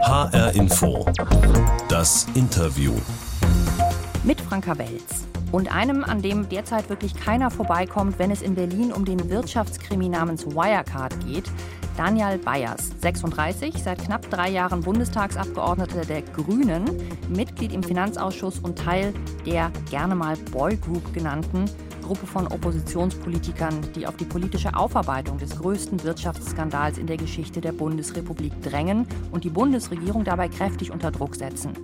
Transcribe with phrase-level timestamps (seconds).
[0.00, 1.04] HR Info.
[1.88, 2.92] Das Interview.
[4.22, 5.26] Mit Franka Welz.
[5.50, 10.08] Und einem, an dem derzeit wirklich keiner vorbeikommt, wenn es in Berlin um den Wirtschaftskrimi
[10.08, 11.50] namens Wirecard geht.
[11.96, 16.84] Daniel Bayers, 36, seit knapp drei Jahren Bundestagsabgeordneter der Grünen,
[17.28, 19.12] Mitglied im Finanzausschuss und Teil
[19.46, 21.64] der gerne mal Boy Group genannten
[22.08, 27.72] Gruppe von Oppositionspolitikern, die auf die politische Aufarbeitung des größten Wirtschaftsskandals in der Geschichte der
[27.72, 31.74] Bundesrepublik drängen und die Bundesregierung dabei kräftig unter Druck setzen.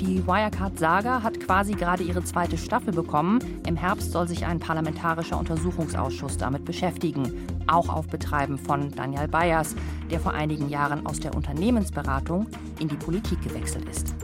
[0.00, 3.40] Die Wirecard-Saga hat quasi gerade ihre zweite Staffel bekommen.
[3.66, 7.32] Im Herbst soll sich ein parlamentarischer Untersuchungsausschuss damit beschäftigen,
[7.66, 9.74] auch auf Betreiben von Daniel Bayers,
[10.12, 12.46] der vor einigen Jahren aus der Unternehmensberatung
[12.78, 14.14] in die Politik gewechselt ist.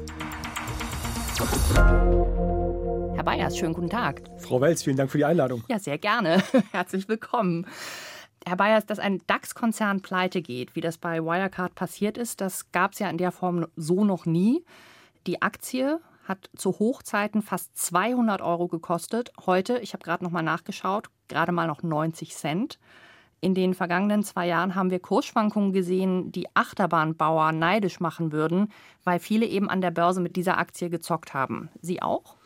[3.14, 4.22] Herr Bayers, schönen guten Tag.
[4.38, 5.62] Frau Welz, vielen Dank für die Einladung.
[5.68, 6.42] Ja, sehr gerne.
[6.72, 7.66] Herzlich willkommen.
[8.46, 12.92] Herr Bayers, dass ein DAX-Konzern pleite geht, wie das bei Wirecard passiert ist, das gab
[12.92, 14.64] es ja in der Form so noch nie.
[15.26, 19.30] Die Aktie hat zu Hochzeiten fast 200 Euro gekostet.
[19.44, 22.78] Heute, ich habe gerade noch mal nachgeschaut, gerade mal noch 90 Cent.
[23.40, 29.18] In den vergangenen zwei Jahren haben wir Kursschwankungen gesehen, die Achterbahnbauer neidisch machen würden, weil
[29.18, 31.68] viele eben an der Börse mit dieser Aktie gezockt haben.
[31.80, 32.36] Sie auch?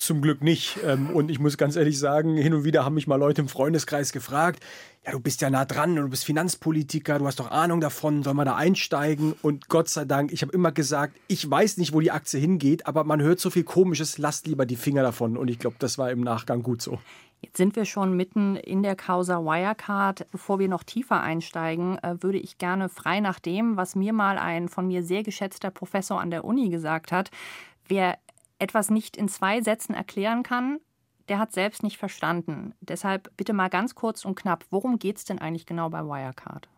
[0.00, 0.78] Zum Glück nicht.
[0.82, 3.48] Ähm, und ich muss ganz ehrlich sagen, hin und wieder haben mich mal Leute im
[3.48, 4.64] Freundeskreis gefragt,
[5.04, 8.22] ja, du bist ja nah dran und du bist Finanzpolitiker, du hast doch Ahnung davon,
[8.22, 9.34] soll man da einsteigen?
[9.42, 12.86] Und Gott sei Dank, ich habe immer gesagt, ich weiß nicht, wo die Aktie hingeht,
[12.86, 15.36] aber man hört so viel Komisches, lasst lieber die Finger davon.
[15.36, 16.98] Und ich glaube, das war im Nachgang gut so.
[17.42, 20.26] Jetzt sind wir schon mitten in der Causa Wirecard.
[20.30, 24.38] Bevor wir noch tiefer einsteigen, äh, würde ich gerne frei nach dem, was mir mal
[24.38, 27.30] ein von mir sehr geschätzter Professor an der Uni gesagt hat,
[27.86, 28.16] wer
[28.60, 30.78] etwas nicht in zwei Sätzen erklären kann,
[31.28, 32.74] der hat selbst nicht verstanden.
[32.80, 36.68] Deshalb bitte mal ganz kurz und knapp, worum geht es denn eigentlich genau bei Wirecard?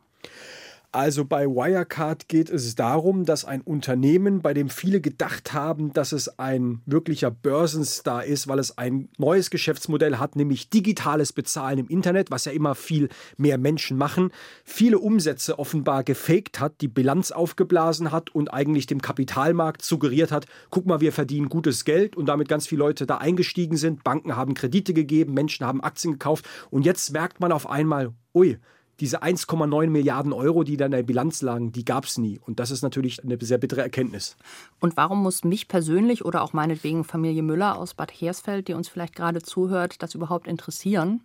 [0.94, 6.12] Also bei Wirecard geht es darum, dass ein Unternehmen, bei dem viele gedacht haben, dass
[6.12, 11.89] es ein wirklicher Börsenstar ist, weil es ein neues Geschäftsmodell hat, nämlich digitales Bezahlen im
[11.89, 13.08] Internet, was ja immer viel
[13.39, 14.33] mehr Menschen machen,
[14.64, 20.44] viele Umsätze offenbar gefaked hat, die Bilanz aufgeblasen hat und eigentlich dem Kapitalmarkt suggeriert hat,
[20.68, 24.36] guck mal, wir verdienen gutes Geld und damit ganz viele Leute da eingestiegen sind, Banken
[24.36, 28.58] haben Kredite gegeben, Menschen haben Aktien gekauft und jetzt merkt man auf einmal, ui,
[29.01, 32.39] diese 1,9 Milliarden Euro, die da in der Bilanz lagen, die gab es nie.
[32.39, 34.36] Und das ist natürlich eine sehr bittere Erkenntnis.
[34.80, 38.89] Und warum muss mich persönlich oder auch meinetwegen Familie Müller aus Bad Hersfeld, die uns
[38.89, 41.23] vielleicht gerade zuhört, das überhaupt interessieren?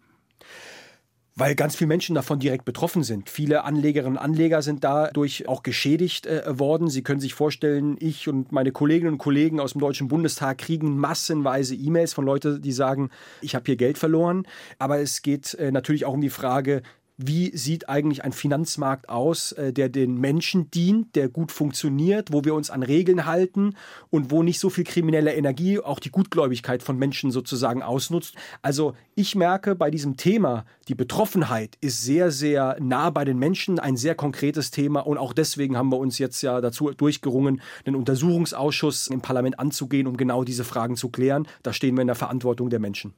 [1.37, 3.29] weil ganz viele Menschen davon direkt betroffen sind.
[3.29, 6.89] Viele Anlegerinnen und Anleger sind dadurch auch geschädigt äh, worden.
[6.89, 10.97] Sie können sich vorstellen, ich und meine Kolleginnen und Kollegen aus dem Deutschen Bundestag kriegen
[10.97, 13.11] massenweise E-Mails von Leuten, die sagen,
[13.41, 14.47] ich habe hier Geld verloren.
[14.79, 16.81] Aber es geht äh, natürlich auch um die Frage,
[17.17, 22.45] wie sieht eigentlich ein Finanzmarkt aus, äh, der den Menschen dient, der gut funktioniert, wo
[22.45, 23.73] wir uns an Regeln halten
[24.11, 28.35] und wo nicht so viel kriminelle Energie auch die Gutgläubigkeit von Menschen sozusagen ausnutzt.
[28.61, 33.79] Also ich merke bei diesem Thema, die Betroffenheit ist sehr, sehr nah bei den Menschen,
[33.79, 37.95] ein sehr konkretes Thema und auch deswegen haben wir uns jetzt ja dazu durchgerungen, einen
[37.95, 41.47] Untersuchungsausschuss im Parlament anzugehen, um genau diese Fragen zu klären.
[41.63, 43.13] Da stehen wir in der Verantwortung der Menschen.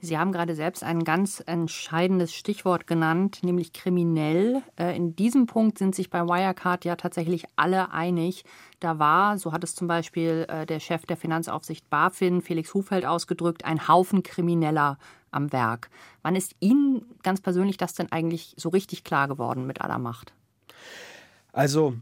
[0.00, 4.62] Sie haben gerade selbst ein ganz entscheidendes Stichwort genannt, nämlich kriminell.
[4.78, 8.44] Äh, in diesem Punkt sind sich bei Wirecard ja tatsächlich alle einig.
[8.80, 13.04] Da war, so hat es zum Beispiel äh, der Chef der Finanzaufsicht BaFin, Felix Hufeld,
[13.04, 14.98] ausgedrückt, ein Haufen Krimineller
[15.30, 15.90] am Werk.
[16.22, 20.32] Wann ist Ihnen ganz persönlich das denn eigentlich so richtig klar geworden mit aller Macht?
[21.52, 21.94] Also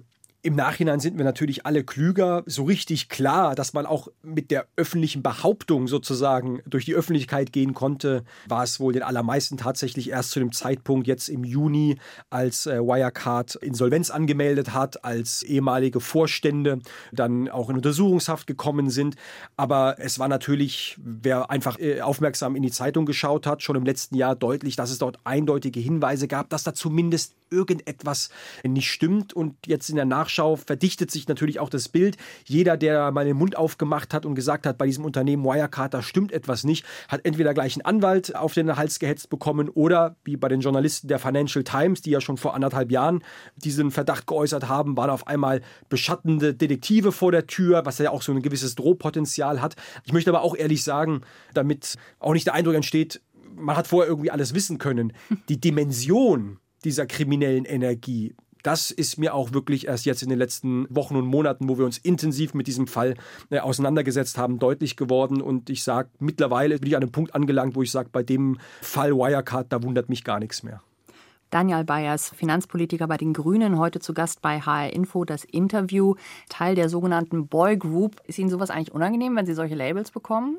[0.43, 2.45] im Nachhinein sind wir natürlich alle klüger.
[2.47, 7.75] So richtig klar, dass man auch mit der öffentlichen Behauptung sozusagen durch die Öffentlichkeit gehen
[7.75, 11.99] konnte, war es wohl den allermeisten tatsächlich erst zu dem Zeitpunkt jetzt im Juni,
[12.31, 16.79] als äh, Wirecard Insolvenz angemeldet hat, als ehemalige Vorstände
[17.13, 19.17] dann auch in Untersuchungshaft gekommen sind.
[19.57, 23.85] Aber es war natürlich, wer einfach äh, aufmerksam in die Zeitung geschaut hat, schon im
[23.85, 28.31] letzten Jahr deutlich, dass es dort eindeutige Hinweise gab, dass da zumindest irgendetwas
[28.65, 29.33] nicht stimmt.
[29.33, 32.17] Und jetzt in der Nachschau verdichtet sich natürlich auch das Bild.
[32.45, 36.03] Jeder, der mal den Mund aufgemacht hat und gesagt hat, bei diesem Unternehmen Wirecard, da
[36.03, 40.37] stimmt etwas nicht, hat entweder gleich einen Anwalt auf den Hals gehetzt bekommen oder wie
[40.37, 43.23] bei den Journalisten der Financial Times, die ja schon vor anderthalb Jahren
[43.57, 48.23] diesen Verdacht geäußert haben, waren auf einmal beschattende Detektive vor der Tür, was ja auch
[48.23, 49.77] so ein gewisses Drohpotenzial hat.
[50.05, 51.23] Ich möchte aber auch ehrlich sagen,
[51.55, 53.21] damit auch nicht der Eindruck entsteht,
[53.55, 55.13] man hat vorher irgendwie alles wissen können.
[55.49, 58.35] Die Dimension dieser kriminellen Energie.
[58.67, 61.85] Das ist mir auch wirklich erst jetzt in den letzten Wochen und Monaten, wo wir
[61.85, 63.15] uns intensiv mit diesem Fall
[63.49, 65.41] äh, auseinandergesetzt haben, deutlich geworden.
[65.41, 68.59] Und ich sage, mittlerweile bin ich an einem Punkt angelangt, wo ich sage, bei dem
[68.83, 70.83] Fall Wirecard, da wundert mich gar nichts mehr.
[71.51, 75.25] Daniel Bayers, Finanzpolitiker bei den Grünen, heute zu Gast bei HR Info.
[75.25, 76.17] Das Interview,
[76.49, 78.21] Teil der sogenannten Boy Group.
[78.25, 80.59] Ist Ihnen sowas eigentlich unangenehm, wenn Sie solche Labels bekommen?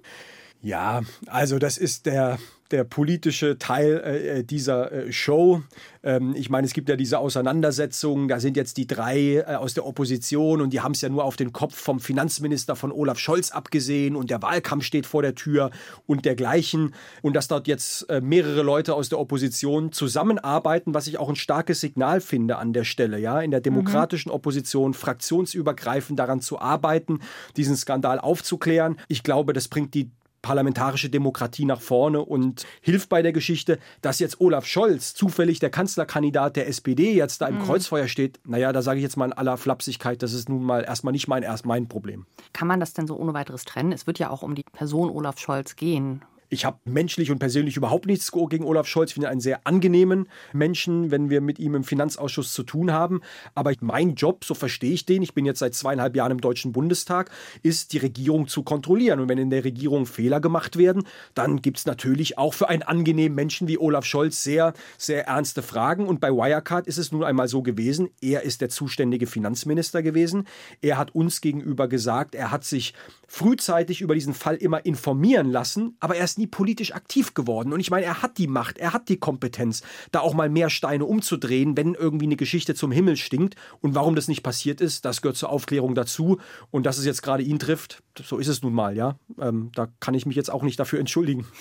[0.62, 2.40] Ja, also das ist der,
[2.72, 5.62] der politische Teil äh, dieser äh, Show.
[6.04, 9.74] Ähm, ich meine, es gibt ja diese Auseinandersetzungen, da sind jetzt die drei äh, aus
[9.74, 13.20] der Opposition und die haben es ja nur auf den Kopf vom Finanzminister von Olaf
[13.20, 15.72] Scholz abgesehen und der Wahlkampf steht vor der Tür
[16.06, 16.94] und dergleichen.
[17.22, 21.36] Und dass dort jetzt äh, mehrere Leute aus der Opposition zusammenarbeiten, was ich auch ein
[21.36, 27.20] starkes Signal finde an der Stelle, ja, in der demokratischen Opposition fraktionsübergreifend daran zu arbeiten,
[27.56, 28.98] diesen Skandal aufzuklären.
[29.08, 30.12] Ich glaube, das bringt die
[30.42, 35.70] parlamentarische Demokratie nach vorne und hilft bei der Geschichte, dass jetzt Olaf Scholz, zufällig der
[35.70, 37.64] Kanzlerkandidat der SPD, jetzt da im mhm.
[37.64, 38.40] Kreuzfeuer steht.
[38.46, 41.28] Naja, da sage ich jetzt mal in aller Flapsigkeit, das ist nun mal erstmal nicht
[41.28, 42.26] mein, erst mein Problem.
[42.54, 43.92] Kann man das denn so ohne weiteres trennen?
[43.92, 46.22] Es wird ja auch um die Person Olaf Scholz gehen.
[46.50, 49.10] Ich habe menschlich und persönlich überhaupt nichts gegen Olaf Scholz.
[49.10, 53.22] Ich finde einen sehr angenehmen Menschen, wenn wir mit ihm im Finanzausschuss zu tun haben.
[53.54, 56.72] Aber mein Job, so verstehe ich den, ich bin jetzt seit zweieinhalb Jahren im Deutschen
[56.72, 57.32] Bundestag,
[57.64, 59.20] ist, die Regierung zu kontrollieren.
[59.20, 61.04] Und wenn in der Regierung Fehler gemacht werden,
[61.34, 65.62] dann gibt es natürlich auch für einen angenehmen Menschen wie Olaf Scholz sehr, sehr ernste
[65.62, 66.08] Fragen.
[66.08, 70.48] Und bei Wirecard ist es nun einmal so gewesen, er ist der zuständige Finanzminister gewesen.
[70.82, 72.94] Er hat uns gegenüber gesagt, er hat sich
[73.28, 77.74] frühzeitig über diesen Fall immer informieren lassen, aber er ist nie politisch aktiv geworden.
[77.74, 79.82] Und ich meine, er hat die Macht, er hat die Kompetenz,
[80.12, 83.56] da auch mal mehr Steine umzudrehen, wenn irgendwie eine Geschichte zum Himmel stinkt.
[83.82, 86.38] Und warum das nicht passiert ist, das gehört zur Aufklärung dazu.
[86.72, 89.18] Und dass es jetzt gerade ihn trifft, so ist es nun mal, ja.
[89.40, 91.46] Ähm, da kann ich mich jetzt auch nicht dafür entschuldigen.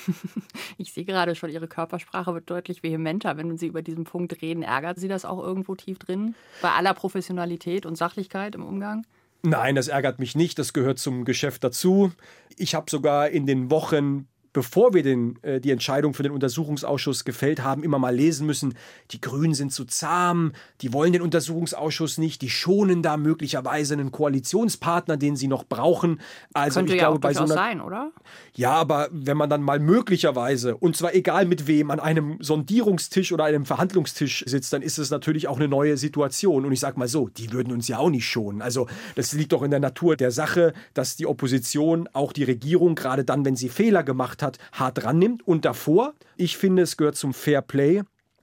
[0.78, 4.62] Ich sehe gerade schon, Ihre Körpersprache wird deutlich vehementer, wenn Sie über diesen Punkt reden.
[4.62, 6.34] Ärgert Sie das auch irgendwo tief drin?
[6.60, 9.04] Bei aller Professionalität und Sachlichkeit im Umgang?
[9.42, 10.58] Nein, das ärgert mich nicht.
[10.58, 12.12] Das gehört zum Geschäft dazu.
[12.56, 14.26] Ich habe sogar in den Wochen
[14.56, 18.72] bevor wir den, äh, die Entscheidung für den Untersuchungsausschuss gefällt haben, immer mal lesen müssen,
[19.10, 24.12] die Grünen sind zu zahm, die wollen den Untersuchungsausschuss nicht, die schonen da möglicherweise einen
[24.12, 26.22] Koalitionspartner, den sie noch brauchen.
[26.54, 28.12] Also Könnte ich ja glaube, auch bei so einer, sein, oder?
[28.54, 33.32] Ja, aber wenn man dann mal möglicherweise, und zwar egal mit wem, an einem Sondierungstisch
[33.32, 36.64] oder einem Verhandlungstisch sitzt, dann ist es natürlich auch eine neue Situation.
[36.64, 38.62] Und ich sage mal so, die würden uns ja auch nicht schonen.
[38.62, 38.86] Also
[39.16, 43.22] das liegt doch in der Natur der Sache, dass die Opposition, auch die Regierung, gerade
[43.22, 45.46] dann, wenn sie Fehler gemacht hat, hat, hart rannimmt.
[45.46, 48.02] Und davor, ich finde, es gehört zum Fair Play,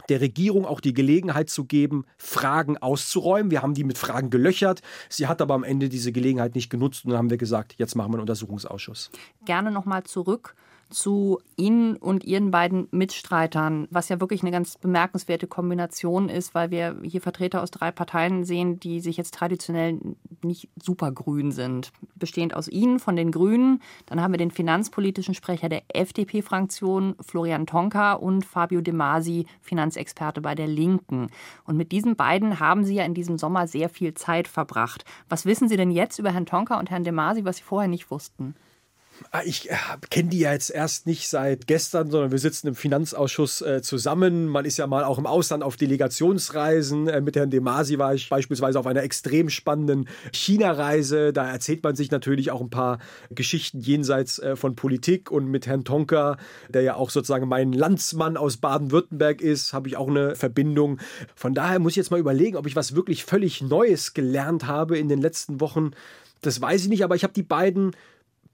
[0.09, 3.51] der Regierung auch die Gelegenheit zu geben, Fragen auszuräumen.
[3.51, 4.81] Wir haben die mit Fragen gelöchert.
[5.09, 7.95] Sie hat aber am Ende diese Gelegenheit nicht genutzt und dann haben wir gesagt, jetzt
[7.95, 9.11] machen wir einen Untersuchungsausschuss.
[9.45, 10.55] Gerne nochmal zurück
[10.93, 16.71] zu Ihnen und Ihren beiden Mitstreitern, was ja wirklich eine ganz bemerkenswerte Kombination ist, weil
[16.71, 19.99] wir hier Vertreter aus drei Parteien sehen, die sich jetzt traditionell
[20.43, 21.91] nicht super grün sind.
[22.15, 27.65] Bestehend aus Ihnen von den Grünen, dann haben wir den finanzpolitischen Sprecher der FDP-Fraktion, Florian
[27.65, 31.29] Tonka, und Fabio De Masi, Finanzexperte bei der Linken.
[31.65, 35.05] Und mit diesen beiden haben Sie ja in diesem Sommer sehr viel Zeit verbracht.
[35.29, 37.89] Was wissen Sie denn jetzt über Herrn Tonka und Herrn De Masi, was Sie vorher
[37.89, 38.55] nicht wussten?
[39.31, 39.75] Ah, ich äh,
[40.09, 44.47] kenne die ja jetzt erst nicht seit gestern, sondern wir sitzen im Finanzausschuss äh, zusammen.
[44.47, 47.07] Man ist ja mal auch im Ausland auf Delegationsreisen.
[47.07, 51.31] Äh, mit Herrn Demasi war ich beispielsweise auf einer extrem spannenden China-Reise.
[51.31, 52.99] Da erzählt man sich natürlich auch ein paar
[53.29, 55.31] Geschichten jenseits äh, von Politik.
[55.31, 56.37] Und mit Herrn Tonka,
[56.69, 60.99] der ja auch sozusagen mein Landsmann aus Baden-Württemberg ist, habe ich auch eine Verbindung.
[61.35, 64.97] Von daher muss ich jetzt mal überlegen, ob ich was wirklich völlig Neues gelernt habe
[64.97, 65.91] in den letzten Wochen.
[66.41, 67.95] Das weiß ich nicht, aber ich habe die beiden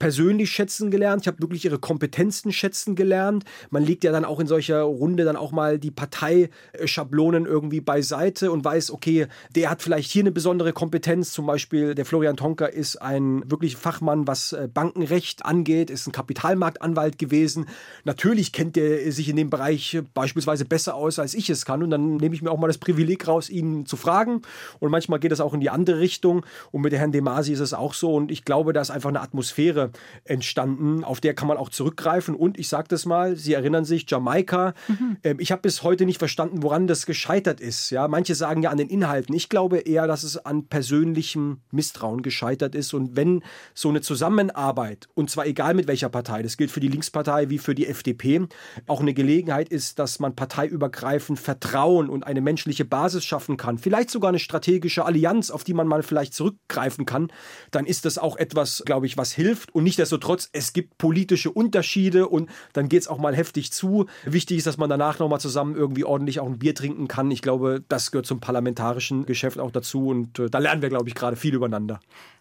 [0.00, 1.22] persönlich schätzen gelernt.
[1.22, 3.44] Ich habe wirklich ihre Kompetenzen schätzen gelernt.
[3.70, 8.50] Man legt ja dann auch in solcher Runde dann auch mal die Parteischablonen irgendwie beiseite
[8.50, 11.32] und weiß, okay, der hat vielleicht hier eine besondere Kompetenz.
[11.32, 16.12] Zum Beispiel der Florian Tonker ist ein wirklich Fachmann, was äh, Bankenrecht angeht, ist ein
[16.12, 17.66] Kapitalmarktanwalt gewesen.
[18.04, 21.82] Natürlich kennt er sich in dem Bereich beispielsweise besser aus, als ich es kann.
[21.82, 24.40] Und dann nehme ich mir auch mal das Privileg raus, ihn zu fragen.
[24.78, 26.46] Und manchmal geht es auch in die andere Richtung.
[26.72, 28.14] Und mit Herrn Demasi ist es auch so.
[28.14, 29.89] Und ich glaube, da ist einfach eine Atmosphäre
[30.24, 32.34] entstanden, auf der kann man auch zurückgreifen.
[32.34, 34.74] Und ich sage das mal, Sie erinnern sich, Jamaika.
[34.88, 35.16] Mhm.
[35.22, 37.90] Ähm, ich habe bis heute nicht verstanden, woran das gescheitert ist.
[37.90, 39.34] Ja, manche sagen ja an den Inhalten.
[39.34, 42.94] Ich glaube eher, dass es an persönlichem Misstrauen gescheitert ist.
[42.94, 43.42] Und wenn
[43.74, 47.58] so eine Zusammenarbeit, und zwar egal mit welcher Partei, das gilt für die Linkspartei wie
[47.58, 48.46] für die FDP,
[48.86, 54.10] auch eine Gelegenheit ist, dass man parteiübergreifend Vertrauen und eine menschliche Basis schaffen kann, vielleicht
[54.10, 57.32] sogar eine strategische Allianz, auf die man mal vielleicht zurückgreifen kann,
[57.70, 62.28] dann ist das auch etwas, glaube ich, was hilft und nichtsdestotrotz, es gibt politische Unterschiede
[62.28, 64.04] und dann geht es auch mal heftig zu.
[64.26, 67.30] Wichtig ist, dass man danach nochmal zusammen irgendwie ordentlich auch ein Bier trinken kann.
[67.30, 71.08] Ich glaube, das gehört zum parlamentarischen Geschäft auch dazu und äh, da lernen wir, glaube
[71.08, 71.98] ich, gerade viel übereinander.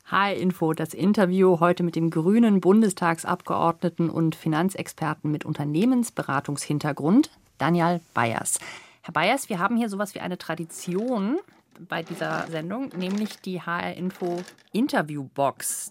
[0.07, 8.59] Hi Info, das Interview heute mit dem grünen Bundestagsabgeordneten und Finanzexperten mit Unternehmensberatungshintergrund, Daniel Bayers.
[9.03, 11.39] Herr Bayers, wir haben hier sowas wie eine Tradition
[11.87, 14.41] bei dieser Sendung, nämlich die HR Info
[14.73, 15.89] Interviewbox.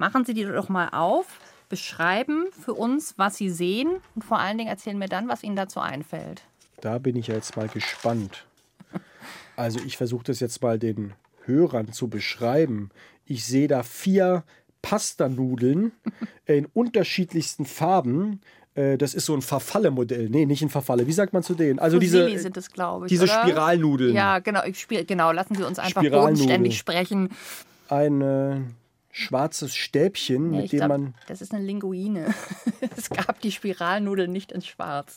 [0.00, 1.26] Machen Sie die doch mal auf,
[1.68, 5.56] beschreiben für uns, was Sie sehen und vor allen Dingen erzählen mir dann, was Ihnen
[5.56, 6.40] dazu einfällt.
[6.80, 8.46] Da bin ich jetzt mal gespannt.
[9.56, 11.12] Also ich versuche das jetzt mal den
[11.44, 12.88] Hörern zu beschreiben.
[13.26, 14.42] Ich sehe da vier
[14.80, 15.92] Pastanudeln
[16.46, 18.40] in unterschiedlichsten Farben.
[18.74, 20.30] Äh, das ist so ein Verfalle-Modell.
[20.30, 21.08] Nee, nicht ein Verfalle.
[21.08, 21.78] Wie sagt man zu denen?
[21.78, 23.10] Also Fusilli diese, sind es, glaube ich.
[23.10, 23.42] Diese oder?
[23.42, 24.14] Spiralnudeln.
[24.14, 24.64] Ja, genau.
[24.64, 25.30] Ich spiel, genau.
[25.30, 27.28] Lassen Sie uns einfach bodenständig sprechen.
[27.90, 28.64] Eine
[29.10, 31.14] schwarzes Stäbchen, ja, mit dem glaub, man.
[31.26, 32.34] Das ist eine Linguine.
[32.96, 35.16] es gab die Spiralnudeln nicht in Schwarz.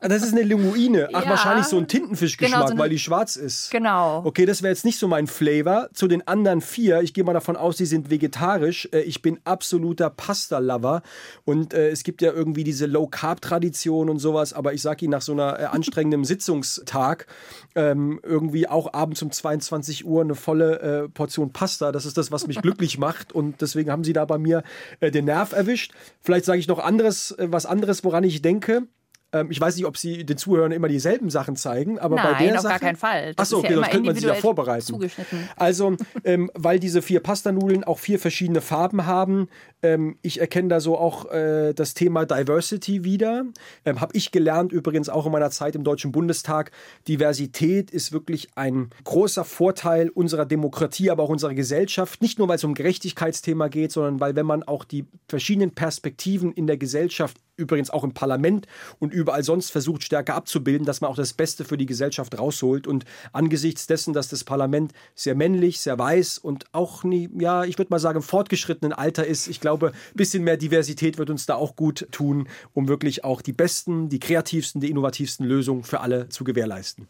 [0.00, 1.08] Ah, das ist eine Linguine.
[1.12, 1.30] Ach, ja.
[1.30, 3.72] wahrscheinlich so ein Tintenfischgeschmack, genau, so weil die schwarz ist.
[3.72, 4.22] Genau.
[4.24, 5.88] Okay, das wäre jetzt nicht so mein Flavor.
[5.92, 8.88] Zu den anderen vier, ich gehe mal davon aus, die sind vegetarisch.
[8.92, 11.02] Äh, ich bin absoluter Pasta-Lover.
[11.44, 14.52] Und äh, es gibt ja irgendwie diese Low-Carb-Tradition und sowas.
[14.52, 17.26] Aber ich sage Ihnen, nach so einer äh, anstrengenden Sitzungstag
[17.74, 21.90] ähm, irgendwie auch abends um 22 Uhr eine volle äh, Portion Pasta.
[21.90, 23.32] Das ist das, was mich glücklich macht.
[23.32, 24.62] Und deswegen haben Sie da bei mir
[25.00, 25.92] äh, den Nerv erwischt.
[26.20, 28.86] Vielleicht sage ich noch anderes, äh, was anderes, woran ich denke.
[29.32, 32.44] Ähm, ich weiß nicht, ob Sie den Zuhörern immer dieselben Sachen zeigen, aber Nein, bei
[32.44, 33.34] der auf Sache, gar keinen Fall.
[33.34, 35.10] Das Achso, okay, ja das könnte man sich ja vorbereiten.
[35.56, 39.48] Also, ähm, weil diese vier Pastanudeln auch vier verschiedene Farben haben,
[39.82, 43.44] ähm, ich erkenne da so auch äh, das Thema Diversity wieder.
[43.84, 46.70] Ähm, Habe ich gelernt, übrigens auch in meiner Zeit im Deutschen Bundestag.
[47.06, 52.22] Diversität ist wirklich ein großer Vorteil unserer Demokratie, aber auch unserer Gesellschaft.
[52.22, 56.52] Nicht nur, weil es um Gerechtigkeitsthema geht, sondern weil, wenn man auch die verschiedenen Perspektiven
[56.52, 58.66] in der Gesellschaft übrigens auch im Parlament
[58.98, 62.86] und überall sonst versucht stärker abzubilden, dass man auch das Beste für die Gesellschaft rausholt.
[62.86, 67.78] Und angesichts dessen, dass das Parlament sehr männlich, sehr weiß und auch nie, ja, ich
[67.78, 71.46] würde mal sagen, im fortgeschrittenen Alter ist, ich glaube, ein bisschen mehr Diversität wird uns
[71.46, 76.00] da auch gut tun, um wirklich auch die besten, die kreativsten, die innovativsten Lösungen für
[76.00, 77.08] alle zu gewährleisten.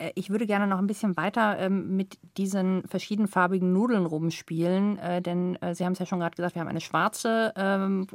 [0.00, 5.22] Äh, ich würde gerne noch ein bisschen weiter ähm, mit diesen verschiedenfarbigen Nudeln rumspielen, äh,
[5.22, 8.06] denn äh, Sie haben es ja schon gerade gesagt, wir haben eine schwarze ähm,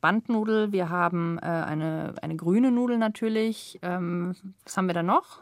[0.00, 3.78] Bandnudel, wir haben äh, eine, eine grüne Nudel natürlich.
[3.82, 5.40] Ähm, was haben wir da noch?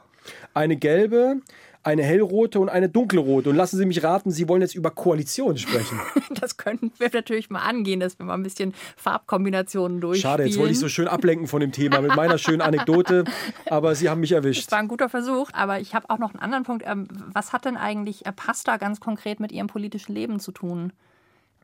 [0.55, 1.41] Eine gelbe,
[1.83, 3.51] eine hellrote und eine dunkelrote.
[3.51, 6.01] Und lassen Sie mich raten, Sie wollen jetzt über Koalitionen sprechen.
[6.41, 10.33] das könnten wir natürlich mal angehen, dass wir mal ein bisschen Farbkombinationen durchspielen.
[10.33, 13.25] Schade, jetzt wollte ich so schön ablenken von dem Thema mit meiner schönen Anekdote,
[13.67, 14.67] aber Sie haben mich erwischt.
[14.67, 16.85] Das war ein guter Versuch, aber ich habe auch noch einen anderen Punkt.
[16.87, 20.93] Ähm, was hat denn eigentlich äh, Pasta ganz konkret mit Ihrem politischen Leben zu tun?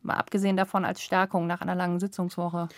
[0.02, 2.68] Mal abgesehen davon als Stärkung nach einer langen Sitzungswoche.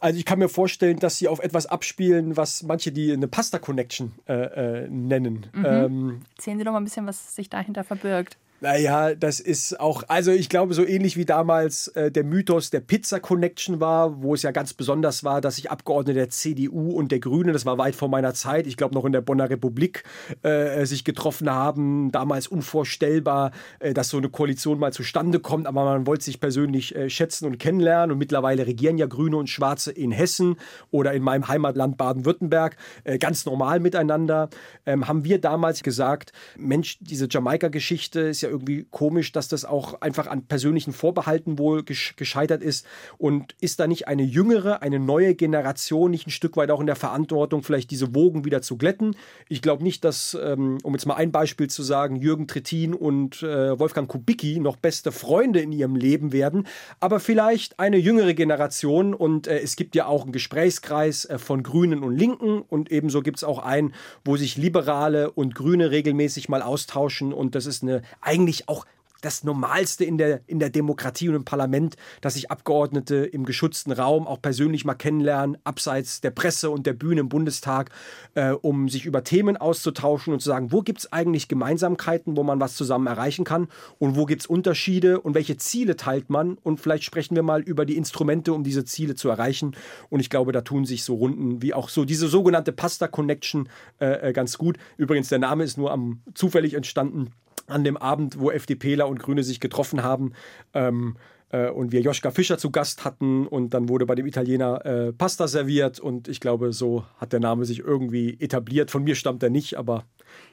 [0.00, 4.12] Also ich kann mir vorstellen, dass sie auf etwas abspielen, was manche die eine Pasta-Connection
[4.28, 5.46] äh, äh, nennen.
[5.52, 5.64] Mhm.
[5.64, 8.36] Ähm, Erzählen Sie doch mal ein bisschen, was sich dahinter verbirgt.
[8.64, 12.80] Naja, das ist auch, also ich glaube, so ähnlich wie damals äh, der Mythos der
[12.80, 17.12] Pizza Connection war, wo es ja ganz besonders war, dass sich Abgeordnete der CDU und
[17.12, 20.04] der Grünen, das war weit vor meiner Zeit, ich glaube noch in der Bonner Republik,
[20.40, 22.10] äh, sich getroffen haben.
[22.10, 26.96] Damals unvorstellbar, äh, dass so eine Koalition mal zustande kommt, aber man wollte sich persönlich
[26.96, 28.12] äh, schätzen und kennenlernen.
[28.12, 30.56] Und mittlerweile regieren ja Grüne und Schwarze in Hessen
[30.90, 34.48] oder in meinem Heimatland Baden-Württemberg äh, ganz normal miteinander.
[34.86, 40.00] Ähm, haben wir damals gesagt, Mensch, diese Jamaika-Geschichte ist ja irgendwie komisch, dass das auch
[40.00, 42.86] einfach an persönlichen Vorbehalten wohl gescheitert ist.
[43.18, 46.86] Und ist da nicht eine jüngere, eine neue Generation nicht ein Stück weit auch in
[46.86, 49.16] der Verantwortung, vielleicht diese Wogen wieder zu glätten?
[49.48, 53.42] Ich glaube nicht, dass, ähm, um jetzt mal ein Beispiel zu sagen, Jürgen Trittin und
[53.42, 56.66] äh, Wolfgang Kubicki noch beste Freunde in ihrem Leben werden,
[57.00, 59.14] aber vielleicht eine jüngere Generation.
[59.14, 63.22] Und äh, es gibt ja auch einen Gesprächskreis äh, von Grünen und Linken und ebenso
[63.22, 63.94] gibt es auch einen,
[64.24, 67.32] wo sich Liberale und Grüne regelmäßig mal austauschen.
[67.32, 68.02] Und das ist eine
[68.44, 68.84] eigentlich auch
[69.24, 73.90] das Normalste in der, in der Demokratie und im Parlament, dass sich Abgeordnete im geschützten
[73.90, 77.88] Raum auch persönlich mal kennenlernen, abseits der Presse und der Bühne im Bundestag,
[78.34, 82.42] äh, um sich über Themen auszutauschen und zu sagen, wo gibt es eigentlich Gemeinsamkeiten, wo
[82.42, 86.58] man was zusammen erreichen kann und wo gibt es Unterschiede und welche Ziele teilt man
[86.62, 89.74] und vielleicht sprechen wir mal über die Instrumente, um diese Ziele zu erreichen.
[90.10, 93.70] Und ich glaube, da tun sich so Runden wie auch so diese sogenannte Pasta Connection
[94.00, 94.76] äh, äh ganz gut.
[94.98, 97.32] Übrigens, der Name ist nur am zufällig entstanden
[97.66, 100.32] an dem Abend, wo FDPler und Grüne sich getroffen haben.
[100.72, 101.16] Ähm,
[101.50, 105.12] äh, und wir Joschka Fischer zu Gast hatten und dann wurde bei dem Italiener äh,
[105.12, 108.90] Pasta serviert und ich glaube, so hat der Name sich irgendwie etabliert.
[108.90, 110.04] Von mir stammt er nicht, aber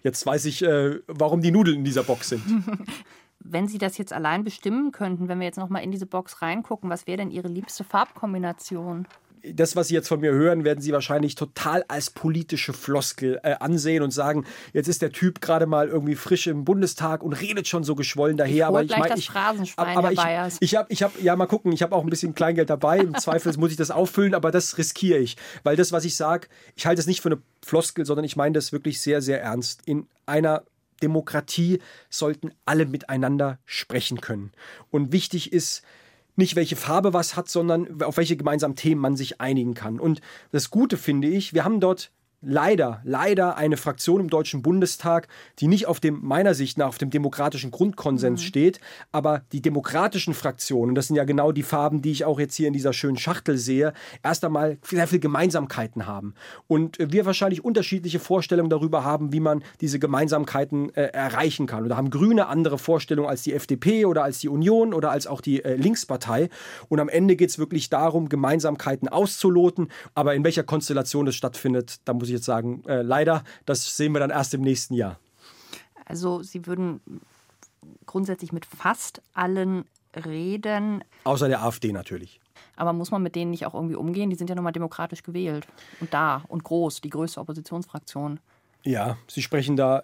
[0.03, 2.43] jetzt weiß ich, äh, warum die Nudeln in dieser Box sind.
[3.43, 6.91] Wenn Sie das jetzt allein bestimmen könnten, wenn wir jetzt nochmal in diese Box reingucken,
[6.91, 9.07] was wäre denn Ihre liebste Farbkombination?
[9.43, 13.55] Das, was Sie jetzt von mir hören, werden Sie wahrscheinlich total als politische Floskel äh,
[13.59, 17.67] ansehen und sagen, jetzt ist der Typ gerade mal irgendwie frisch im Bundestag und redet
[17.67, 18.53] schon so geschwollen daher.
[18.53, 19.29] Ich aber ich meine, ich,
[19.77, 20.19] aber ich,
[20.59, 22.99] ich habe, ich habe, ja mal gucken, ich habe auch ein bisschen Kleingeld dabei.
[22.99, 26.47] Im Zweifel muss ich das auffüllen, aber das riskiere ich, weil das, was ich sage,
[26.75, 29.81] ich halte es nicht für eine Floskel, sondern ich meine das wirklich sehr, sehr ernst.
[29.85, 30.63] In einer
[31.01, 31.79] Demokratie
[32.09, 34.51] sollten alle miteinander sprechen können.
[34.91, 35.81] Und wichtig ist,
[36.35, 39.99] nicht welche Farbe was hat, sondern auf welche gemeinsamen Themen man sich einigen kann.
[39.99, 40.21] Und
[40.51, 42.11] das Gute finde ich, wir haben dort
[42.41, 45.27] leider, leider eine Fraktion im Deutschen Bundestag,
[45.59, 48.45] die nicht auf dem, meiner Sicht nach, auf dem demokratischen Grundkonsens mhm.
[48.45, 48.79] steht,
[49.11, 52.67] aber die demokratischen Fraktionen, das sind ja genau die Farben, die ich auch jetzt hier
[52.67, 53.93] in dieser schönen Schachtel sehe,
[54.23, 56.33] erst einmal sehr viele Gemeinsamkeiten haben.
[56.67, 61.83] Und wir wahrscheinlich unterschiedliche Vorstellungen darüber haben, wie man diese Gemeinsamkeiten äh, erreichen kann.
[61.83, 65.27] Und da haben Grüne andere Vorstellungen als die FDP oder als die Union oder als
[65.27, 66.49] auch die äh, Linkspartei.
[66.89, 69.89] Und am Ende geht es wirklich darum, Gemeinsamkeiten auszuloten.
[70.15, 73.95] Aber in welcher Konstellation das stattfindet, da muss ich ich jetzt sagen, äh, leider, das
[73.97, 75.19] sehen wir dann erst im nächsten Jahr.
[76.05, 77.01] Also Sie würden
[78.05, 79.85] grundsätzlich mit fast allen
[80.25, 81.03] reden.
[81.23, 82.39] Außer der AfD natürlich.
[82.75, 84.29] Aber muss man mit denen nicht auch irgendwie umgehen?
[84.29, 85.67] Die sind ja nochmal demokratisch gewählt
[85.99, 88.39] und da und groß, die größte Oppositionsfraktion.
[88.83, 90.03] Ja, Sie sprechen da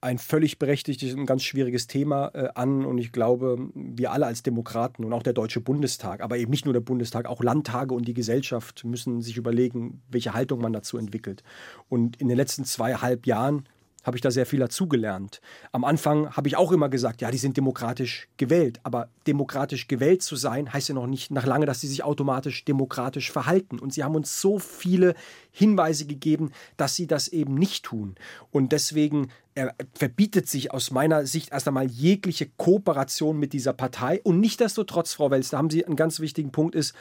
[0.00, 2.84] ein völlig berechtigtes und ganz schwieriges Thema äh, an.
[2.84, 6.64] Und ich glaube, wir alle als Demokraten und auch der Deutsche Bundestag, aber eben nicht
[6.64, 10.98] nur der Bundestag, auch Landtage und die Gesellschaft müssen sich überlegen, welche Haltung man dazu
[10.98, 11.42] entwickelt.
[11.88, 13.68] Und in den letzten zweieinhalb Jahren
[14.06, 15.40] habe ich da sehr viel dazugelernt.
[15.72, 18.78] Am Anfang habe ich auch immer gesagt, ja, die sind demokratisch gewählt.
[18.84, 22.64] Aber demokratisch gewählt zu sein, heißt ja noch nicht nach lange, dass sie sich automatisch
[22.64, 23.78] demokratisch verhalten.
[23.78, 25.14] Und sie haben uns so viele
[25.50, 28.14] Hinweise gegeben, dass sie das eben nicht tun.
[28.50, 34.20] Und deswegen er verbietet sich aus meiner Sicht erst einmal jegliche Kooperation mit dieser Partei.
[34.22, 36.94] Und nicht desto trotz, Frau Welz, da haben Sie einen ganz wichtigen Punkt, ist,